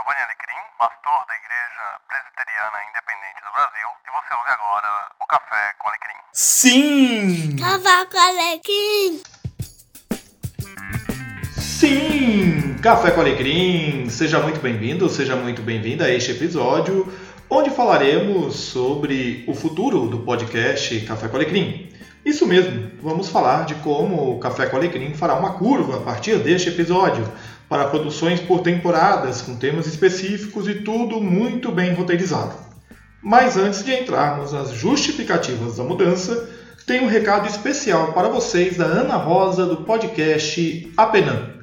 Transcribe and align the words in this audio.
Giovanni 0.00 0.22
Alecrim, 0.22 0.64
pastor 0.78 1.26
da 1.28 1.34
Igreja 1.36 1.84
Presbiteriana 2.08 2.78
Independente 2.88 3.40
do 3.44 3.52
Brasil, 3.52 3.88
e 4.00 4.10
você 4.16 4.32
ouve 4.34 4.50
agora 4.50 4.88
o 5.20 5.26
Café 5.26 5.74
com 5.78 5.88
Alecrim. 5.88 6.20
Sim! 6.32 7.56
Café 7.60 8.06
com 8.06 8.18
Alecrim! 8.18 9.22
Sim! 11.52 12.78
Café 12.82 13.10
com 13.10 13.20
Alecrim! 13.20 14.08
Seja 14.08 14.38
muito 14.38 14.60
bem-vindo, 14.60 15.06
seja 15.10 15.36
muito 15.36 15.60
bem-vinda 15.60 16.06
a 16.06 16.10
este 16.10 16.30
episódio, 16.30 17.12
onde 17.50 17.68
falaremos 17.68 18.58
sobre 18.58 19.44
o 19.46 19.54
futuro 19.54 20.06
do 20.06 20.20
podcast 20.20 20.98
Café 21.00 21.28
com 21.28 21.36
Alecrim. 21.36 21.92
Isso 22.24 22.46
mesmo, 22.46 22.90
vamos 23.02 23.28
falar 23.28 23.66
de 23.66 23.74
como 23.76 24.34
o 24.34 24.40
Café 24.40 24.66
com 24.66 24.76
Alecrim 24.76 25.12
fará 25.12 25.34
uma 25.34 25.58
curva 25.58 25.98
a 25.98 26.00
partir 26.00 26.38
deste 26.38 26.70
episódio 26.70 27.30
para 27.70 27.86
produções 27.86 28.40
por 28.40 28.62
temporadas, 28.62 29.42
com 29.42 29.54
temas 29.54 29.86
específicos 29.86 30.66
e 30.66 30.82
tudo 30.82 31.20
muito 31.20 31.70
bem 31.70 31.94
roteirizado. 31.94 32.52
Mas 33.22 33.56
antes 33.56 33.84
de 33.84 33.94
entrarmos 33.94 34.52
nas 34.52 34.72
justificativas 34.72 35.76
da 35.76 35.84
mudança, 35.84 36.50
tem 36.84 37.00
um 37.00 37.06
recado 37.06 37.46
especial 37.46 38.12
para 38.12 38.28
vocês 38.28 38.76
da 38.76 38.86
Ana 38.86 39.14
Rosa 39.14 39.66
do 39.66 39.84
podcast 39.84 40.92
Apenã. 40.96 41.60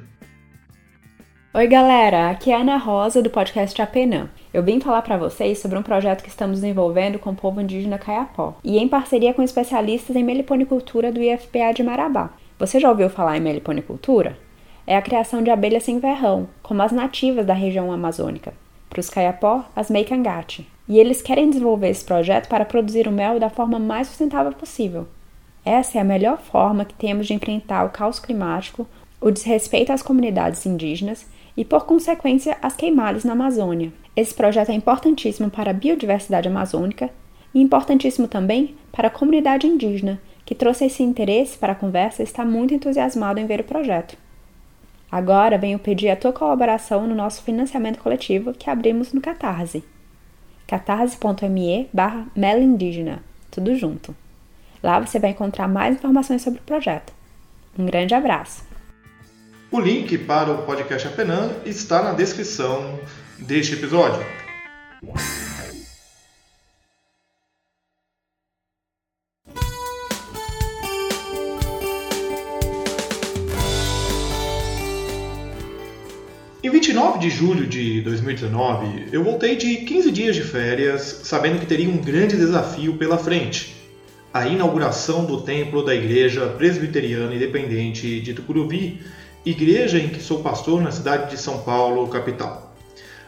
Oi, 1.53 1.67
galera, 1.67 2.29
aqui 2.29 2.51
é 2.51 2.55
a 2.55 2.59
Ana 2.59 2.77
Rosa 2.77 3.21
do 3.21 3.29
podcast 3.29 3.81
Apenã. 3.81 4.29
Eu 4.53 4.63
vim 4.63 4.79
falar 4.79 5.01
para 5.01 5.17
vocês 5.17 5.59
sobre 5.59 5.77
um 5.77 5.83
projeto 5.83 6.23
que 6.23 6.29
estamos 6.29 6.61
desenvolvendo 6.61 7.19
com 7.19 7.31
o 7.31 7.35
povo 7.35 7.59
indígena 7.59 7.97
Caiapó 7.97 8.57
e 8.63 8.77
em 8.77 8.87
parceria 8.87 9.33
com 9.33 9.43
especialistas 9.43 10.15
em 10.15 10.23
meliponicultura 10.23 11.11
do 11.11 11.21
IFPA 11.21 11.73
de 11.75 11.83
Marabá. 11.83 12.29
Você 12.57 12.79
já 12.79 12.89
ouviu 12.89 13.09
falar 13.09 13.35
em 13.35 13.41
meliponicultura? 13.41 14.46
É 14.87 14.95
a 14.95 15.01
criação 15.01 15.43
de 15.43 15.51
abelhas 15.51 15.83
sem 15.83 15.99
verrão, 15.99 16.47
como 16.63 16.81
as 16.81 16.93
nativas 16.93 17.45
da 17.45 17.53
região 17.53 17.91
amazônica. 17.91 18.53
Para 18.89 19.01
os 19.01 19.09
Caiapó, 19.09 19.65
as 19.75 19.89
Meikangate. 19.91 20.65
E 20.87 20.97
eles 20.97 21.21
querem 21.21 21.49
desenvolver 21.49 21.89
esse 21.89 22.05
projeto 22.05 22.47
para 22.47 22.63
produzir 22.63 23.05
o 23.05 23.11
mel 23.11 23.37
da 23.37 23.49
forma 23.49 23.77
mais 23.77 24.07
sustentável 24.07 24.53
possível. 24.53 25.05
Essa 25.65 25.97
é 25.97 26.01
a 26.01 26.05
melhor 26.05 26.37
forma 26.37 26.85
que 26.85 26.93
temos 26.93 27.27
de 27.27 27.33
enfrentar 27.33 27.85
o 27.85 27.89
caos 27.89 28.17
climático, 28.17 28.87
o 29.19 29.29
desrespeito 29.29 29.91
às 29.91 30.01
comunidades 30.01 30.65
indígenas 30.65 31.27
e, 31.57 31.65
por 31.65 31.85
consequência, 31.85 32.57
as 32.61 32.73
queimadas 32.73 33.25
na 33.25 33.33
Amazônia. 33.33 33.91
Esse 34.15 34.33
projeto 34.33 34.69
é 34.69 34.73
importantíssimo 34.73 35.49
para 35.49 35.71
a 35.71 35.73
biodiversidade 35.73 36.47
amazônica 36.47 37.09
e 37.53 37.59
importantíssimo 37.59 38.29
também 38.29 38.75
para 38.93 39.09
a 39.09 39.11
comunidade 39.11 39.67
indígena, 39.67 40.21
que 40.45 40.55
trouxe 40.55 40.85
esse 40.85 41.03
interesse 41.03 41.57
para 41.57 41.73
a 41.73 41.75
conversa 41.75 42.21
e 42.21 42.23
está 42.23 42.45
muito 42.45 42.73
entusiasmado 42.73 43.41
em 43.41 43.45
ver 43.45 43.59
o 43.59 43.65
projeto. 43.65 44.17
Agora 45.11 45.57
venho 45.57 45.79
pedir 45.79 46.09
a 46.09 46.15
tua 46.15 46.33
colaboração 46.33 47.07
no 47.07 47.15
nosso 47.15 47.41
financiamento 47.41 47.99
coletivo 47.99 48.53
que 48.53 48.69
abrimos 48.69 49.13
no 49.13 49.21
Catarse. 49.21 49.83
catarse.me 50.67 51.89
barra 51.93 52.25
melindígena, 52.35 53.23
tudo 53.49 53.73
junto. 53.75 54.15
Lá 54.83 54.99
você 54.99 55.17
vai 55.19 55.31
encontrar 55.31 55.67
mais 55.67 55.95
informações 55.95 56.41
sobre 56.41 56.59
o 56.59 56.63
projeto. 56.63 57.13
Um 57.77 57.85
grande 57.85 58.13
abraço! 58.13 58.65
O 59.71 59.79
link 59.79 60.17
para 60.19 60.51
o 60.51 60.63
podcast 60.63 61.07
Apenã 61.07 61.51
está 61.65 62.01
na 62.01 62.13
descrição 62.13 62.99
deste 63.37 63.73
episódio. 63.73 64.25
Em 76.67 76.69
29 76.69 77.19
de 77.19 77.29
julho 77.29 77.65
de 77.65 78.01
2019, 78.01 79.05
eu 79.13 79.23
voltei 79.23 79.55
de 79.55 79.77
15 79.77 80.11
dias 80.11 80.35
de 80.35 80.43
férias, 80.43 81.21
sabendo 81.23 81.59
que 81.59 81.65
teria 81.65 81.87
um 81.87 81.95
grande 81.95 82.35
desafio 82.35 82.97
pela 82.97 83.17
frente: 83.17 83.73
a 84.33 84.45
inauguração 84.45 85.23
do 85.23 85.39
templo 85.43 85.81
da 85.81 85.95
Igreja 85.95 86.45
Presbiteriana 86.45 87.33
Independente 87.33 88.19
de 88.19 88.33
Tucuruvi, 88.33 88.99
igreja 89.45 89.97
em 89.97 90.09
que 90.09 90.21
sou 90.21 90.43
pastor 90.43 90.81
na 90.81 90.91
cidade 90.91 91.31
de 91.31 91.37
São 91.37 91.59
Paulo, 91.59 92.05
capital. 92.09 92.75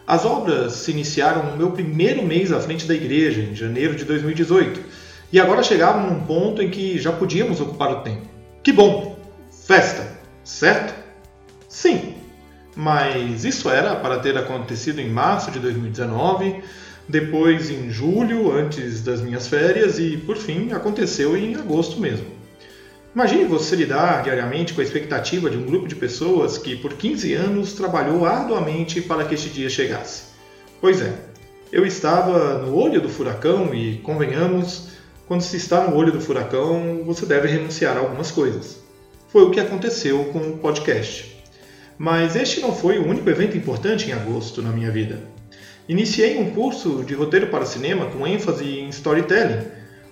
As 0.05 0.25
obras 0.25 0.73
se 0.73 0.91
iniciaram 0.91 1.49
no 1.49 1.55
meu 1.55 1.71
primeiro 1.71 2.21
mês 2.21 2.51
à 2.51 2.59
frente 2.59 2.85
da 2.85 2.93
igreja, 2.93 3.39
em 3.39 3.55
janeiro 3.55 3.95
de 3.95 4.03
2018, 4.03 4.81
e 5.31 5.39
agora 5.39 5.63
chegavam 5.63 6.11
num 6.11 6.25
ponto 6.25 6.61
em 6.61 6.69
que 6.69 6.99
já 6.99 7.13
podíamos 7.13 7.61
ocupar 7.61 7.89
o 7.89 8.01
templo. 8.01 8.29
Que 8.61 8.73
bom! 8.73 9.17
Festa, 9.65 10.05
certo? 10.43 10.93
Sim, 11.69 12.15
mas 12.75 13.45
isso 13.45 13.69
era 13.69 13.95
para 13.95 14.19
ter 14.19 14.37
acontecido 14.37 14.99
em 14.99 15.09
março 15.09 15.51
de 15.51 15.59
2019, 15.59 16.63
depois 17.07 17.69
em 17.69 17.89
julho, 17.89 18.51
antes 18.51 19.01
das 19.01 19.21
minhas 19.21 19.47
férias, 19.47 19.97
e 19.97 20.17
por 20.17 20.37
fim 20.37 20.71
aconteceu 20.71 21.35
em 21.35 21.55
agosto 21.55 21.99
mesmo. 21.99 22.27
Imagine 23.13 23.45
você 23.45 23.75
lidar 23.75 24.23
diariamente 24.23 24.73
com 24.73 24.81
a 24.81 24.83
expectativa 24.83 25.49
de 25.49 25.57
um 25.57 25.65
grupo 25.65 25.87
de 25.87 25.95
pessoas 25.95 26.59
que 26.59 26.75
por 26.75 26.93
15 26.93 27.33
anos 27.33 27.73
trabalhou 27.73 28.25
arduamente 28.25 29.01
para 29.01 29.25
que 29.25 29.33
este 29.33 29.49
dia 29.49 29.67
chegasse. 29.67 30.25
Pois 30.79 31.01
é, 31.01 31.13
eu 31.71 31.85
estava 31.85 32.59
no 32.59 32.75
olho 32.75 33.01
do 33.01 33.09
furacão 33.09 33.73
e, 33.73 33.97
convenhamos, 33.97 34.89
quando 35.27 35.41
se 35.41 35.57
está 35.57 35.87
no 35.87 35.95
olho 35.95 36.11
do 36.11 36.21
furacão, 36.21 37.03
você 37.03 37.25
deve 37.25 37.47
renunciar 37.47 37.97
a 37.97 37.99
algumas 37.99 38.29
coisas. 38.29 38.79
Foi 39.27 39.43
o 39.43 39.51
que 39.51 39.59
aconteceu 39.59 40.25
com 40.25 40.39
o 40.39 40.57
podcast. 40.57 41.38
Mas 41.99 42.33
este 42.37 42.61
não 42.61 42.73
foi 42.73 42.97
o 42.97 43.05
único 43.05 43.29
evento 43.29 43.57
importante 43.57 44.09
em 44.09 44.13
agosto 44.13 44.61
na 44.61 44.71
minha 44.71 44.89
vida. 44.89 45.21
Iniciei 45.85 46.37
um 46.37 46.51
curso 46.51 47.03
de 47.03 47.13
roteiro 47.13 47.47
para 47.47 47.65
cinema 47.65 48.05
com 48.05 48.25
ênfase 48.25 48.63
em 48.63 48.87
storytelling. 48.87 49.65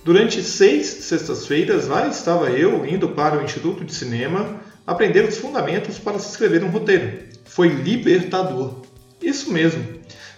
Durante 0.03 0.43
seis 0.43 0.85
sextas-feiras, 0.85 1.87
lá 1.87 2.05
estava 2.09 2.49
eu 2.49 2.85
indo 2.85 3.07
para 3.07 3.37
o 3.39 3.41
Instituto 3.41 3.85
de 3.85 3.95
Cinema 3.95 4.59
aprender 4.85 5.23
os 5.23 5.37
fundamentos 5.37 5.97
para 5.97 6.19
se 6.19 6.29
escrever 6.29 6.61
um 6.61 6.69
roteiro. 6.69 7.19
Foi 7.45 7.69
libertador. 7.69 8.81
Isso 9.21 9.53
mesmo. 9.53 9.81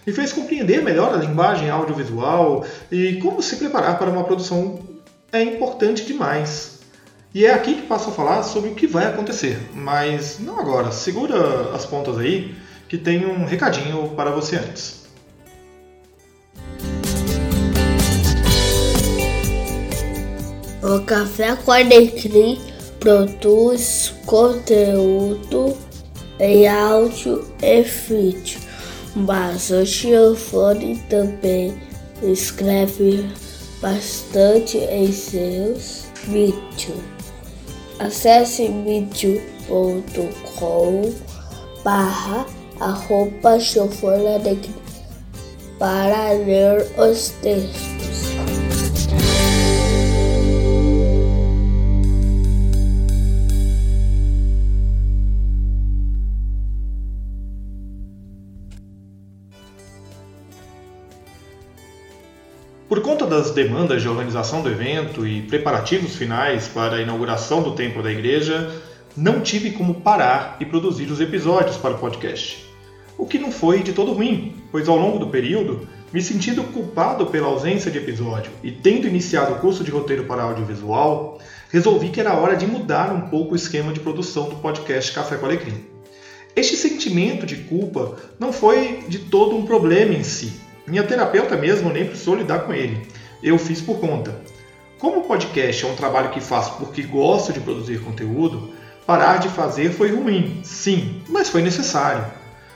Me 0.06 0.12
fez 0.12 0.32
compreender 0.32 0.84
melhor 0.84 1.12
a 1.12 1.16
linguagem 1.16 1.68
audiovisual 1.68 2.64
e 2.92 3.14
como 3.16 3.42
se 3.42 3.56
preparar 3.56 3.98
para 3.98 4.08
uma 4.08 4.22
produção 4.22 4.78
é 5.32 5.42
importante 5.42 6.04
demais. 6.04 6.79
E 7.32 7.46
é 7.46 7.54
aqui 7.54 7.76
que 7.76 7.82
passo 7.82 8.10
a 8.10 8.12
falar 8.12 8.42
sobre 8.42 8.70
o 8.70 8.74
que 8.74 8.88
vai 8.88 9.06
acontecer, 9.06 9.56
mas 9.72 10.40
não 10.40 10.58
agora. 10.58 10.90
Segura 10.90 11.70
as 11.72 11.86
pontas 11.86 12.18
aí, 12.18 12.56
que 12.88 12.98
tem 12.98 13.24
um 13.24 13.44
recadinho 13.44 14.08
para 14.16 14.32
você 14.32 14.56
antes. 14.56 15.04
O 20.82 21.00
Café 21.04 21.54
com 21.54 21.70
Alecrim 21.70 22.60
produz 22.98 24.12
conteúdo 24.26 25.76
em 26.40 26.66
áudio 26.66 27.46
e 27.62 27.82
vídeo, 27.82 28.58
mas 29.14 29.70
o 29.70 29.84
Giovanni 29.84 30.96
também 31.08 31.80
escreve 32.24 33.24
bastante 33.80 34.78
em 34.78 35.12
seus 35.12 36.06
vídeos. 36.24 37.19
Acesse 38.00 38.66
vídeo.com 38.66 39.40
barra 41.84 42.46
arroba 42.80 43.58
para 45.78 46.32
ler 46.32 46.80
os 46.98 47.28
textos. 47.42 48.09
Por 62.90 63.02
conta 63.02 63.24
das 63.24 63.52
demandas 63.52 64.02
de 64.02 64.08
organização 64.08 64.62
do 64.62 64.68
evento 64.68 65.24
e 65.24 65.42
preparativos 65.42 66.16
finais 66.16 66.66
para 66.66 66.96
a 66.96 67.00
inauguração 67.00 67.62
do 67.62 67.70
templo 67.70 68.02
da 68.02 68.10
igreja, 68.10 68.68
não 69.16 69.40
tive 69.40 69.70
como 69.70 70.00
parar 70.00 70.56
e 70.58 70.64
produzir 70.64 71.08
os 71.08 71.20
episódios 71.20 71.76
para 71.76 71.94
o 71.94 71.98
podcast. 71.98 72.66
O 73.16 73.28
que 73.28 73.38
não 73.38 73.52
foi 73.52 73.84
de 73.84 73.92
todo 73.92 74.12
ruim, 74.12 74.56
pois 74.72 74.88
ao 74.88 74.96
longo 74.96 75.20
do 75.20 75.28
período, 75.28 75.86
me 76.12 76.20
sentindo 76.20 76.64
culpado 76.64 77.26
pela 77.26 77.46
ausência 77.46 77.92
de 77.92 77.98
episódio 77.98 78.50
e 78.60 78.72
tendo 78.72 79.06
iniciado 79.06 79.52
o 79.52 79.58
curso 79.60 79.84
de 79.84 79.92
roteiro 79.92 80.24
para 80.24 80.42
audiovisual, 80.42 81.38
resolvi 81.70 82.08
que 82.08 82.18
era 82.18 82.34
hora 82.34 82.56
de 82.56 82.66
mudar 82.66 83.12
um 83.12 83.20
pouco 83.28 83.52
o 83.52 83.56
esquema 83.56 83.92
de 83.92 84.00
produção 84.00 84.48
do 84.48 84.56
podcast 84.56 85.12
Café 85.12 85.36
com 85.36 85.46
Alecrim. 85.46 85.84
Este 86.56 86.74
sentimento 86.74 87.46
de 87.46 87.54
culpa 87.54 88.16
não 88.36 88.52
foi 88.52 89.04
de 89.06 89.20
todo 89.20 89.54
um 89.54 89.64
problema 89.64 90.12
em 90.12 90.24
si, 90.24 90.68
minha 90.90 91.04
terapeuta 91.04 91.56
mesmo 91.56 91.88
nem 91.92 92.04
precisou 92.04 92.34
lidar 92.34 92.60
com 92.60 92.74
ele. 92.74 93.06
Eu 93.40 93.56
fiz 93.56 93.80
por 93.80 94.00
conta. 94.00 94.40
Como 94.98 95.20
o 95.20 95.24
podcast 95.24 95.86
é 95.86 95.88
um 95.88 95.94
trabalho 95.94 96.30
que 96.30 96.40
faço 96.40 96.76
porque 96.78 97.02
gosto 97.02 97.52
de 97.52 97.60
produzir 97.60 98.00
conteúdo, 98.00 98.70
parar 99.06 99.38
de 99.38 99.48
fazer 99.48 99.92
foi 99.92 100.10
ruim, 100.10 100.60
sim, 100.64 101.22
mas 101.28 101.48
foi 101.48 101.62
necessário. 101.62 102.26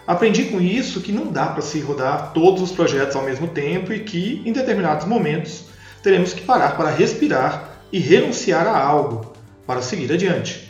Aprendi 0.07 0.45
com 0.45 0.61
isso 0.61 1.01
que 1.01 1.11
não 1.11 1.27
dá 1.27 1.47
para 1.47 1.61
se 1.61 1.81
rodar 1.81 2.33
todos 2.33 2.63
os 2.63 2.71
projetos 2.71 3.17
ao 3.17 3.25
mesmo 3.25 3.49
tempo 3.49 3.93
e 3.93 3.99
que, 3.99 4.41
em 4.47 4.53
determinados 4.53 5.07
momentos, 5.07 5.65
teremos 6.01 6.33
que 6.33 6.43
parar 6.43 6.77
para 6.77 6.91
respirar 6.91 7.81
e 7.93 7.99
renunciar 7.99 8.67
a 8.67 8.79
algo 8.79 9.33
para 9.67 9.83
seguir 9.83 10.13
adiante. 10.13 10.64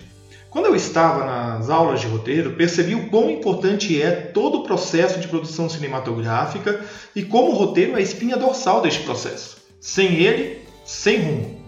Quando 0.55 0.67
eu 0.67 0.77
estava 0.77 1.25
nas 1.25 1.69
aulas 1.69 2.01
de 2.01 2.07
roteiro, 2.07 2.53
percebi 2.53 2.95
o 2.95 3.09
quão 3.09 3.29
importante 3.29 4.01
é 4.01 4.13
todo 4.13 4.59
o 4.59 4.63
processo 4.63 5.19
de 5.19 5.27
produção 5.27 5.69
cinematográfica 5.69 6.81
e 7.13 7.25
como 7.25 7.51
o 7.51 7.55
roteiro 7.57 7.95
é 7.95 7.97
a 7.97 8.01
espinha 8.01 8.37
dorsal 8.37 8.81
deste 8.81 9.03
processo. 9.03 9.57
Sem 9.81 10.15
ele, 10.15 10.61
sem 10.85 11.23
rumo. 11.23 11.61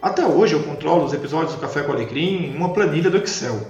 Até 0.00 0.24
hoje 0.24 0.52
eu 0.52 0.62
controlo 0.62 1.04
os 1.04 1.12
episódios 1.12 1.56
do 1.56 1.60
Café 1.60 1.82
com 1.82 1.90
Alecrim 1.90 2.44
em 2.44 2.56
uma 2.56 2.72
planilha 2.72 3.10
do 3.10 3.16
Excel. 3.16 3.60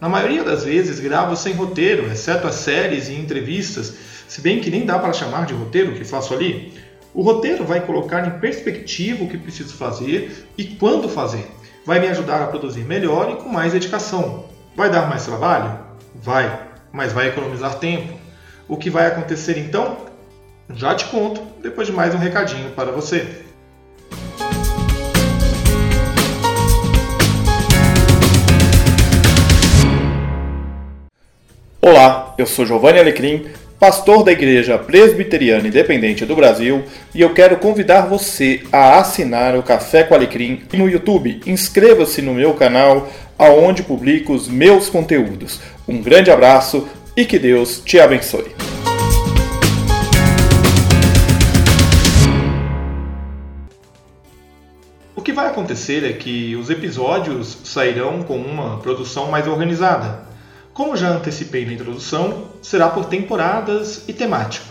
Na 0.00 0.08
maioria 0.08 0.42
das 0.42 0.64
vezes 0.64 0.98
gravo 0.98 1.36
sem 1.36 1.52
roteiro, 1.52 2.10
exceto 2.10 2.46
as 2.46 2.54
séries 2.54 3.10
e 3.10 3.12
entrevistas, 3.12 3.92
se 4.26 4.40
bem 4.40 4.62
que 4.62 4.70
nem 4.70 4.86
dá 4.86 4.98
para 4.98 5.12
chamar 5.12 5.44
de 5.44 5.52
roteiro 5.52 5.90
o 5.90 5.94
que 5.94 6.04
faço 6.06 6.32
ali. 6.32 6.72
O 7.12 7.20
roteiro 7.20 7.66
vai 7.66 7.84
colocar 7.84 8.26
em 8.26 8.40
perspectiva 8.40 9.24
o 9.24 9.28
que 9.28 9.36
preciso 9.36 9.74
fazer 9.74 10.46
e 10.56 10.64
quando 10.64 11.06
fazer 11.06 11.55
vai 11.86 12.00
me 12.00 12.08
ajudar 12.08 12.42
a 12.42 12.48
produzir 12.48 12.82
melhor 12.82 13.30
e 13.30 13.36
com 13.36 13.48
mais 13.48 13.72
dedicação. 13.72 14.46
Vai 14.74 14.90
dar 14.90 15.08
mais 15.08 15.24
trabalho? 15.24 15.78
Vai, 16.16 16.68
mas 16.90 17.12
vai 17.12 17.28
economizar 17.28 17.78
tempo. 17.78 18.18
O 18.66 18.76
que 18.76 18.90
vai 18.90 19.06
acontecer 19.06 19.56
então? 19.56 19.96
Já 20.74 20.96
te 20.96 21.04
conto 21.04 21.40
depois 21.62 21.86
de 21.86 21.92
mais 21.92 22.12
um 22.12 22.18
recadinho 22.18 22.70
para 22.72 22.90
você. 22.90 23.44
Olá, 31.80 32.34
eu 32.36 32.46
sou 32.46 32.66
Giovanni 32.66 32.98
Alecrim 32.98 33.48
pastor 33.78 34.24
da 34.24 34.32
Igreja 34.32 34.78
Presbiteriana 34.78 35.68
Independente 35.68 36.24
do 36.24 36.34
Brasil, 36.34 36.84
e 37.14 37.20
eu 37.20 37.34
quero 37.34 37.58
convidar 37.58 38.06
você 38.06 38.62
a 38.72 38.98
assinar 38.98 39.54
o 39.54 39.62
Café 39.62 40.02
com 40.02 40.14
Alecrim 40.14 40.62
no 40.72 40.88
YouTube. 40.88 41.40
Inscreva-se 41.46 42.22
no 42.22 42.32
meu 42.32 42.54
canal, 42.54 43.12
aonde 43.38 43.82
publico 43.82 44.32
os 44.32 44.48
meus 44.48 44.88
conteúdos. 44.88 45.60
Um 45.86 46.00
grande 46.00 46.30
abraço 46.30 46.88
e 47.14 47.26
que 47.26 47.38
Deus 47.38 47.82
te 47.84 48.00
abençoe. 48.00 48.54
O 55.14 55.20
que 55.20 55.32
vai 55.32 55.48
acontecer 55.48 56.02
é 56.04 56.12
que 56.14 56.56
os 56.56 56.70
episódios 56.70 57.58
sairão 57.64 58.22
com 58.22 58.38
uma 58.38 58.78
produção 58.78 59.30
mais 59.30 59.46
organizada 59.46 60.25
como 60.76 60.94
já 60.94 61.08
antecipei 61.08 61.64
na 61.64 61.72
introdução, 61.72 62.48
será 62.60 62.90
por 62.90 63.06
temporadas 63.06 64.02
e 64.06 64.12
temático. 64.12 64.66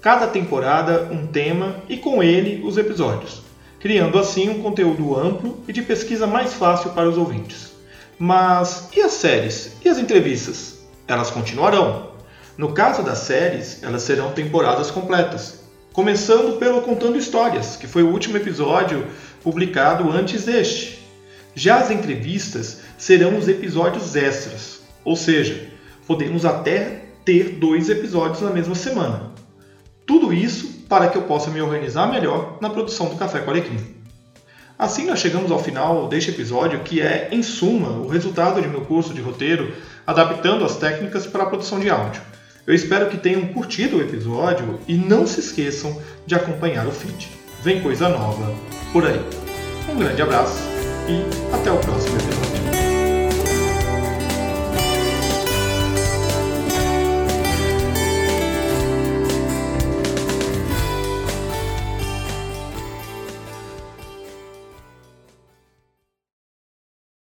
Cada 0.00 0.26
temporada 0.26 1.10
um 1.12 1.26
tema 1.26 1.82
e 1.86 1.98
com 1.98 2.22
ele 2.22 2.66
os 2.66 2.78
episódios, 2.78 3.42
criando 3.78 4.18
assim 4.18 4.48
um 4.48 4.62
conteúdo 4.62 5.14
amplo 5.14 5.62
e 5.68 5.72
de 5.74 5.82
pesquisa 5.82 6.26
mais 6.26 6.54
fácil 6.54 6.92
para 6.92 7.10
os 7.10 7.18
ouvintes. 7.18 7.72
Mas 8.18 8.88
e 8.96 9.02
as 9.02 9.12
séries? 9.12 9.76
E 9.84 9.88
as 9.90 9.98
entrevistas? 9.98 10.78
Elas 11.06 11.30
continuarão. 11.30 12.12
No 12.56 12.72
caso 12.72 13.02
das 13.02 13.18
séries, 13.18 13.82
elas 13.82 14.00
serão 14.00 14.32
temporadas 14.32 14.90
completas, 14.90 15.60
começando 15.92 16.58
pelo 16.58 16.80
Contando 16.80 17.18
Histórias, 17.18 17.76
que 17.76 17.86
foi 17.86 18.02
o 18.02 18.10
último 18.10 18.38
episódio 18.38 19.06
publicado 19.42 20.10
antes 20.10 20.46
deste. 20.46 21.06
Já 21.54 21.80
as 21.80 21.90
entrevistas 21.90 22.78
serão 22.96 23.36
os 23.36 23.46
episódios 23.46 24.16
extras, 24.16 24.73
ou 25.04 25.16
seja, 25.16 25.68
podemos 26.06 26.44
até 26.44 27.04
ter 27.24 27.56
dois 27.58 27.88
episódios 27.88 28.40
na 28.40 28.50
mesma 28.50 28.74
semana. 28.74 29.32
Tudo 30.06 30.32
isso 30.32 30.84
para 30.88 31.08
que 31.08 31.16
eu 31.16 31.22
possa 31.22 31.50
me 31.50 31.60
organizar 31.60 32.10
melhor 32.10 32.58
na 32.60 32.70
produção 32.70 33.08
do 33.08 33.16
Café 33.16 33.40
com 33.40 33.50
Alecrim. 33.50 33.78
Assim 34.78 35.06
nós 35.06 35.20
chegamos 35.20 35.50
ao 35.50 35.58
final 35.58 36.08
deste 36.08 36.30
episódio, 36.30 36.80
que 36.80 37.00
é, 37.00 37.28
em 37.30 37.42
suma, 37.42 37.90
o 37.90 38.08
resultado 38.08 38.60
de 38.60 38.68
meu 38.68 38.82
curso 38.82 39.14
de 39.14 39.20
roteiro, 39.20 39.72
adaptando 40.06 40.64
as 40.64 40.76
técnicas 40.76 41.26
para 41.26 41.44
a 41.44 41.46
produção 41.46 41.78
de 41.78 41.88
áudio. 41.88 42.20
Eu 42.66 42.74
espero 42.74 43.08
que 43.08 43.16
tenham 43.16 43.46
curtido 43.48 43.98
o 43.98 44.00
episódio 44.00 44.80
e 44.88 44.94
não 44.94 45.26
se 45.26 45.40
esqueçam 45.40 46.00
de 46.26 46.34
acompanhar 46.34 46.86
o 46.86 46.92
feed. 46.92 47.28
Vem 47.62 47.80
coisa 47.80 48.08
nova 48.08 48.52
por 48.92 49.06
aí. 49.06 49.20
Um 49.88 49.96
grande 49.96 50.22
abraço 50.22 50.62
e 51.08 51.54
até 51.54 51.70
o 51.70 51.78
próximo 51.78 52.16
episódio. 52.16 52.53